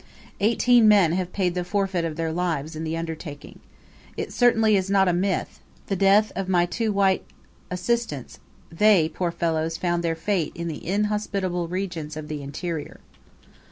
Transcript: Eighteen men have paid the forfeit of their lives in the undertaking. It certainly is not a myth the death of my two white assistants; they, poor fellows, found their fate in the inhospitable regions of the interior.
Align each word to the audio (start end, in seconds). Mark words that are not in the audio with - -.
Eighteen 0.39 0.87
men 0.87 1.11
have 1.11 1.31
paid 1.31 1.53
the 1.53 1.63
forfeit 1.63 2.03
of 2.03 2.15
their 2.15 2.31
lives 2.31 2.75
in 2.75 2.83
the 2.83 2.97
undertaking. 2.97 3.59
It 4.17 4.33
certainly 4.33 4.75
is 4.75 4.89
not 4.89 5.07
a 5.07 5.13
myth 5.13 5.59
the 5.85 5.95
death 5.95 6.31
of 6.35 6.49
my 6.49 6.65
two 6.65 6.91
white 6.91 7.23
assistants; 7.69 8.39
they, 8.71 9.07
poor 9.09 9.29
fellows, 9.29 9.77
found 9.77 10.03
their 10.03 10.15
fate 10.15 10.53
in 10.55 10.67
the 10.67 10.83
inhospitable 10.87 11.67
regions 11.67 12.17
of 12.17 12.29
the 12.29 12.41
interior. 12.41 12.99